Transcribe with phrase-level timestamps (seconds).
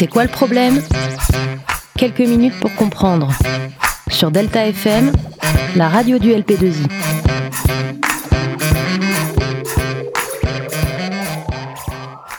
[0.00, 0.80] C'est quoi le problème
[1.98, 3.28] Quelques minutes pour comprendre.
[4.08, 5.12] Sur Delta FM,
[5.76, 6.86] la radio du LP2I.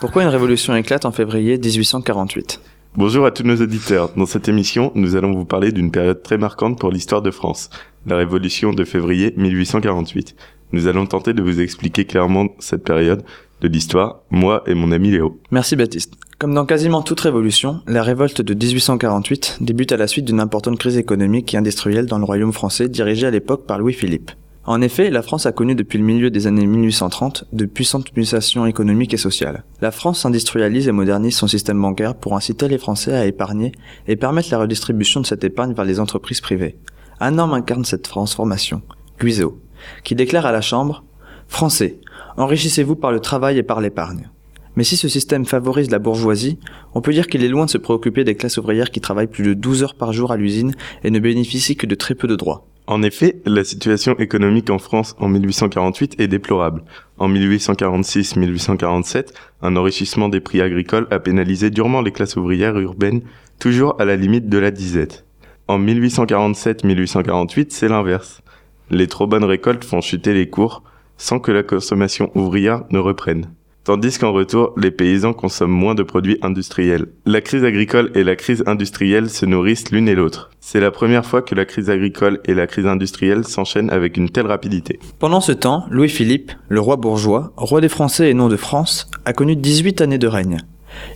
[0.00, 2.60] Pourquoi une révolution éclate en février 1848
[2.96, 4.10] Bonjour à tous nos auditeurs.
[4.16, 7.70] Dans cette émission, nous allons vous parler d'une période très marquante pour l'histoire de France,
[8.04, 10.34] la Révolution de février 1848.
[10.72, 13.22] Nous allons tenter de vous expliquer clairement cette période
[13.60, 15.40] de l'histoire, moi et mon ami Léo.
[15.52, 16.14] Merci Baptiste.
[16.38, 20.78] Comme dans quasiment toute révolution, la révolte de 1848 débute à la suite d'une importante
[20.78, 24.32] crise économique et industrielle dans le royaume français dirigé à l'époque par Louis-Philippe.
[24.66, 28.66] En effet, la France a connu depuis le milieu des années 1830 de puissantes mutations
[28.66, 29.62] économiques et sociales.
[29.80, 33.72] La France industrialise et modernise son système bancaire pour inciter les Français à épargner
[34.08, 36.78] et permettre la redistribution de cette épargne vers les entreprises privées.
[37.20, 38.82] Un homme incarne cette transformation,
[39.20, 39.60] Guizot,
[40.02, 41.04] qui déclare à la Chambre
[41.46, 42.00] Français,
[42.36, 44.30] enrichissez-vous par le travail et par l'épargne.
[44.76, 46.58] Mais si ce système favorise la bourgeoisie,
[46.94, 49.44] on peut dire qu'il est loin de se préoccuper des classes ouvrières qui travaillent plus
[49.44, 52.36] de 12 heures par jour à l'usine et ne bénéficient que de très peu de
[52.36, 52.66] droits.
[52.86, 56.82] En effet, la situation économique en France en 1848 est déplorable.
[57.16, 59.28] En 1846-1847,
[59.62, 63.22] un enrichissement des prix agricoles a pénalisé durement les classes ouvrières urbaines,
[63.58, 65.24] toujours à la limite de la disette.
[65.66, 68.42] En 1847-1848, c'est l'inverse.
[68.90, 70.82] Les trop bonnes récoltes font chuter les cours
[71.16, 73.46] sans que la consommation ouvrière ne reprenne
[73.84, 77.06] tandis qu'en retour, les paysans consomment moins de produits industriels.
[77.26, 80.50] La crise agricole et la crise industrielle se nourrissent l'une et l'autre.
[80.60, 84.30] C'est la première fois que la crise agricole et la crise industrielle s'enchaînent avec une
[84.30, 84.98] telle rapidité.
[85.18, 89.32] Pendant ce temps, Louis-Philippe, le roi bourgeois, roi des Français et non de France, a
[89.32, 90.58] connu 18 années de règne.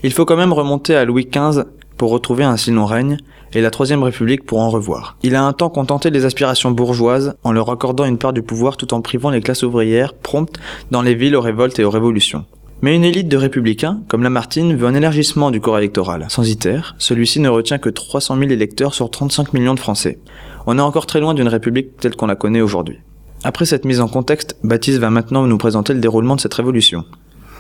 [0.03, 1.65] Il faut quand même remonter à Louis XV
[1.97, 3.19] pour retrouver un si long règne,
[3.53, 5.17] et la Troisième République pour en revoir.
[5.23, 8.77] Il a un temps contenté les aspirations bourgeoises en leur accordant une part du pouvoir
[8.77, 10.59] tout en privant les classes ouvrières promptes
[10.91, 12.45] dans les villes aux révoltes et aux révolutions.
[12.81, 16.27] Mais une élite de républicains, comme Lamartine, veut un élargissement du corps électoral.
[16.29, 20.21] Sans ITER, celui-ci ne retient que 300 000 électeurs sur 35 millions de Français.
[20.67, 22.99] On est encore très loin d'une république telle qu'on la connaît aujourd'hui.
[23.43, 27.05] Après cette mise en contexte, Baptiste va maintenant nous présenter le déroulement de cette révolution.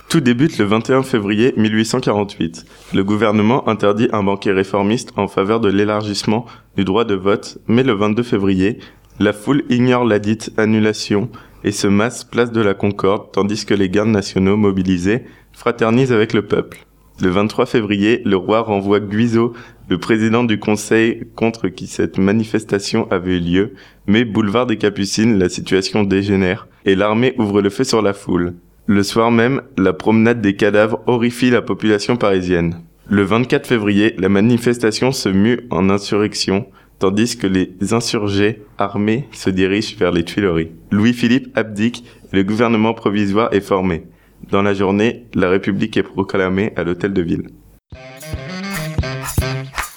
[0.08, 2.64] Tout débute le 21 février 1848.
[2.94, 7.82] Le gouvernement interdit un banquet réformiste en faveur de l'élargissement du droit de vote, mais
[7.82, 8.78] le 22 février,
[9.18, 11.28] la foule ignore la dite annulation
[11.64, 16.32] et se masse place de la Concorde, tandis que les gardes nationaux mobilisés fraternisent avec
[16.32, 16.86] le peuple.
[17.20, 19.52] Le 23 février, le roi renvoie Guizot,
[19.88, 23.74] le président du conseil contre qui cette manifestation avait eu lieu,
[24.06, 28.54] mais boulevard des Capucines, la situation dégénère, et l'armée ouvre le feu sur la foule.
[28.86, 32.82] Le soir même, la promenade des cadavres horrifie la population parisienne.
[33.08, 36.66] Le 24 février, la manifestation se mue en insurrection,
[36.98, 40.72] tandis que les insurgés armés se dirigent vers les Tuileries.
[40.90, 44.04] Louis-Philippe abdique et le gouvernement provisoire est formé.
[44.50, 47.50] Dans la journée, la République est proclamée à l'hôtel de ville.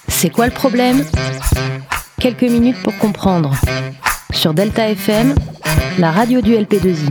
[0.08, 1.04] C'est quoi le problème?
[2.20, 3.54] Quelques minutes pour comprendre.
[4.32, 5.34] Sur Delta FM,
[5.98, 7.10] la radio du LP2I.